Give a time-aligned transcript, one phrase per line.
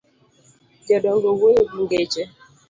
[0.85, 2.23] Jodongo wuoyo gi ngeche.